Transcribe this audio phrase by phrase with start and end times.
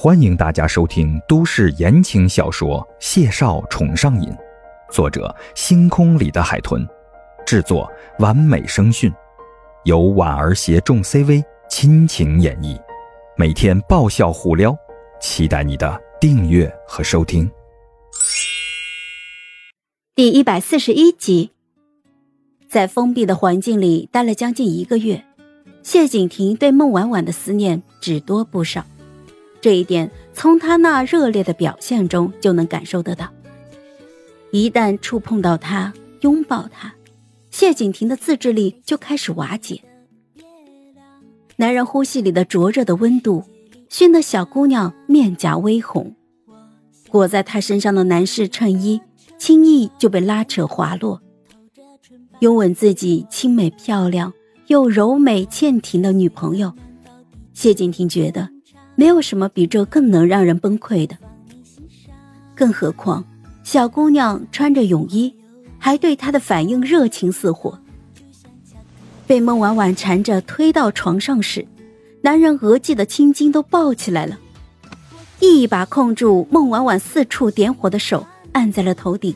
[0.00, 4.30] 欢迎大家收听都市言情小说《谢少宠上瘾》，
[4.92, 6.86] 作者：星空里的海豚，
[7.44, 9.12] 制作：完美声讯，
[9.82, 12.80] 由婉儿携众 CV 亲情演绎，
[13.36, 14.72] 每天爆笑互撩，
[15.20, 17.50] 期待你的订阅和收听。
[20.14, 21.50] 第一百四十一集，
[22.68, 25.24] 在封闭的环境里待了将近一个月，
[25.82, 28.86] 谢景亭对孟婉婉的思念只多不少。
[29.60, 33.28] 这一点从他那热烈的表现中就能感受得到。
[34.50, 36.94] 一旦触碰到他，拥抱他，
[37.50, 39.82] 谢景亭的自制力就开始瓦解。
[41.56, 43.44] 男人呼吸里的灼热的温度，
[43.88, 46.14] 熏得小姑娘面颊微红。
[47.10, 49.00] 裹在他身上的男士衬衣，
[49.38, 51.20] 轻易就被拉扯滑落。
[52.40, 54.32] 拥吻自己清美漂亮
[54.68, 56.72] 又柔美倩婷的女朋友，
[57.52, 58.48] 谢景亭觉得。
[58.98, 61.16] 没有什么比这更能让人崩溃的，
[62.52, 63.24] 更何况
[63.62, 65.32] 小姑娘穿着泳衣，
[65.78, 67.78] 还对他的反应热情似火。
[69.24, 71.64] 被孟婉婉缠着推到床上时，
[72.22, 74.36] 男人额际的青筋都爆起来了，
[75.38, 79.32] 一把控住孟婉婉四处点火的手按在了头顶。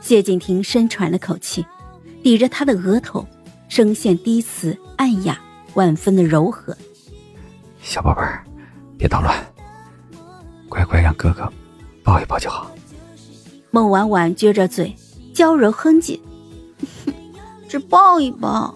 [0.00, 1.62] 谢景亭深喘了口气，
[2.22, 3.26] 抵着他的额头，
[3.68, 5.38] 声线低磁暗哑，
[5.74, 6.74] 万分的柔和
[7.82, 8.42] ：“小宝贝儿。”
[9.02, 9.36] 别捣乱，
[10.68, 11.52] 乖乖让哥哥
[12.04, 12.70] 抱一抱就好。
[13.72, 14.94] 孟婉婉撅着嘴，
[15.34, 16.20] 娇柔哼唧
[17.68, 18.72] ：“只抱一抱。”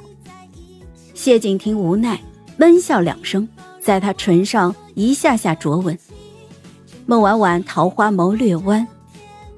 [1.14, 2.20] 谢景亭无奈
[2.56, 3.48] 闷笑两声，
[3.80, 5.96] 在他唇上一下下啄吻。
[7.06, 8.84] 孟婉婉桃花眸略弯，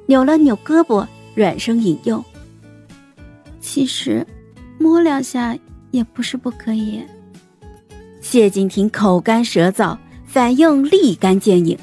[0.05, 2.23] 扭了扭胳膊，软声引诱
[3.59, 4.27] ：“其实，
[4.79, 5.57] 摸两下
[5.93, 7.03] 也不是不可以。”
[8.21, 9.97] 谢景亭口干舌燥。
[10.39, 11.77] 反应立竿见影，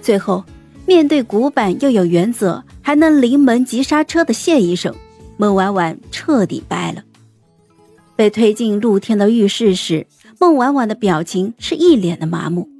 [0.00, 0.42] 最后
[0.86, 4.94] 面对古板又有原则，还能临门急刹车的谢医生，
[5.36, 7.02] 孟婉婉彻底掰了。
[8.16, 10.06] 被推进露天的浴室时，
[10.40, 12.70] 孟婉婉的表情是一脸的麻木。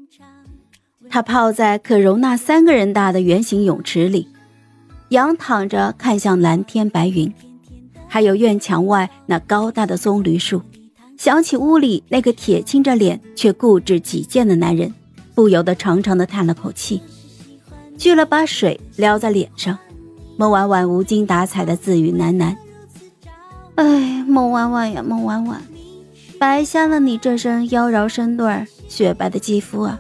[1.11, 4.27] 她泡在可容纳三个人大的圆形泳池里，
[5.11, 7.31] 仰躺着看向蓝天白云，
[8.07, 10.63] 还有院墙外那高大的棕榈树。
[11.19, 14.95] 想起屋里那个铁青着脸却固执己见的男人，
[15.35, 17.03] 不由得长长的叹了口气，
[17.99, 19.77] 掬了把水撩在脸上。
[20.37, 22.55] 孟婉婉无精打采的自语喃喃
[23.75, 25.61] ：“哎，孟婉婉呀，孟婉婉，
[26.39, 29.99] 白瞎了你这身妖娆身段、雪白的肌肤啊！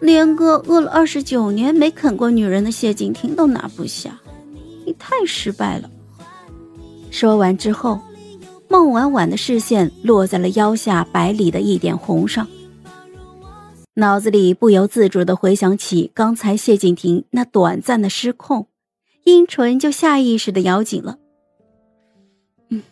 [0.00, 4.16] 连个饿了二十九年没啃过女人的谢景亭都拿不下，
[4.86, 5.90] 你太失败了。”
[7.10, 7.98] 说完之后。
[8.68, 12.46] 孟婉婉的视线落在了腰下百里的一点红上，
[13.94, 18.68] 脑子里不由自主的回想起刚才谢景亭那短暂的失控，
[19.24, 21.18] 阴唇就下意识的咬紧了。
[22.68, 22.82] 嗯，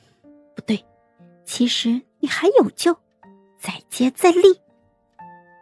[0.54, 0.82] 不对，
[1.44, 2.97] 其实你还有救，
[3.60, 4.59] 再接再厉。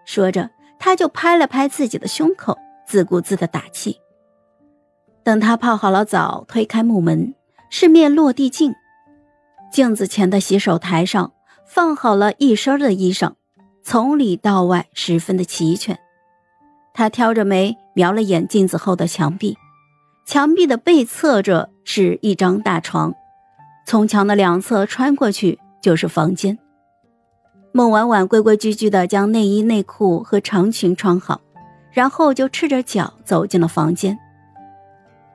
[0.06, 0.48] 说着，
[0.78, 3.98] 他就拍了拍自己的胸口，自顾自的打气。
[5.24, 7.34] 等他泡好了澡，推开木门，
[7.68, 8.72] 是面落地镜。
[9.74, 11.32] 镜子前的洗手台上
[11.66, 13.32] 放好了一身的衣裳，
[13.82, 15.98] 从里到外十分的齐全。
[16.92, 19.58] 他挑着眉瞄了眼镜子后的墙壁，
[20.24, 23.12] 墙壁的背侧着是一张大床，
[23.84, 26.56] 从墙的两侧穿过去就是房间。
[27.72, 31.40] 孟婉婉规规矩矩地将内衣内裤和长裙穿好，
[31.90, 34.16] 然后就赤着脚走进了房间。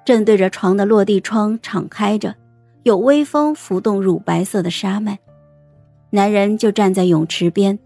[0.06, 2.33] 正对着床的落地窗敞开着。
[2.84, 5.17] 有微风拂动乳白色的纱幔，
[6.12, 7.78] 男人就站在泳池边，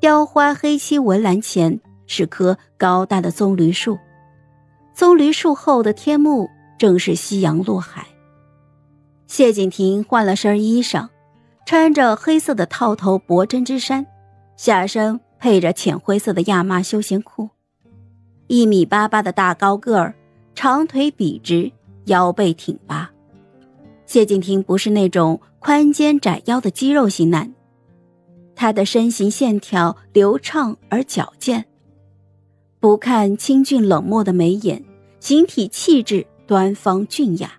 [0.00, 3.98] 雕花黑漆围栏前是棵高大的棕榈树，
[4.94, 6.48] 棕榈树后的天幕
[6.78, 8.06] 正是夕阳落海。
[9.26, 11.08] 谢景亭换了身衣裳，
[11.66, 14.06] 穿着黑色的套头薄针织衫，
[14.56, 17.50] 下身配着浅灰色的亚麻休闲裤，
[18.46, 20.14] 一米八八的大高个儿，
[20.54, 21.70] 长腿笔直，
[22.06, 23.10] 腰背挺拔。
[24.08, 27.54] 谢景亭不是那种宽肩窄腰的肌肉型男，
[28.56, 31.66] 他的身形线条流畅而矫健，
[32.80, 34.82] 不看清俊冷漠的眉眼，
[35.20, 37.52] 形体气质端方俊雅，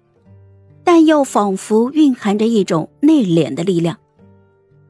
[0.83, 3.95] 但又仿佛蕴含着一种内敛的力量。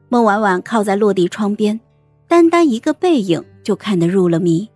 [0.08, 1.78] 孟婉婉靠在落地窗边，
[2.26, 4.66] 单单一个背影就看得入了迷。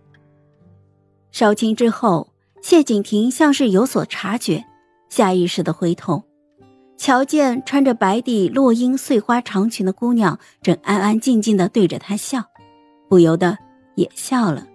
[1.31, 2.29] 少卿之后，
[2.61, 4.63] 谢景亭像是有所察觉，
[5.09, 6.23] 下意识的回头。
[6.97, 12.43] 瞧见穿着白底落英碎花长裙的姑娘正安安静静的对着他笑，
[13.09, 13.57] 不由得
[13.95, 14.65] 也笑了。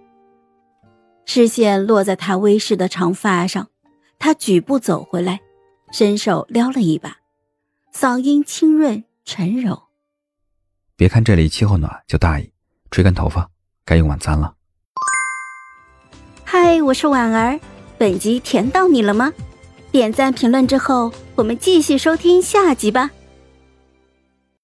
[1.25, 3.69] 视线落在他微湿的长发上，
[4.19, 5.39] 他举步走回来，
[5.91, 7.17] 伸手撩了一把，
[7.93, 9.83] 嗓音清润沉柔。
[10.95, 12.51] 别看这里气候暖，就大意，
[12.91, 13.49] 吹干头发，
[13.83, 14.53] 该用晚餐了。
[16.43, 17.59] 嗨，我是婉儿，
[17.97, 19.33] 本集甜到你了吗？
[19.91, 23.11] 点赞评论之后，我们继续收听下集吧。